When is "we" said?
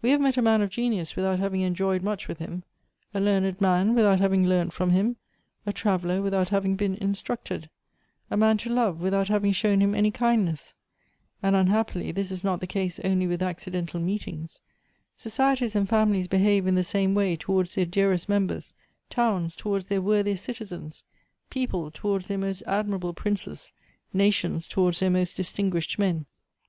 0.00-0.10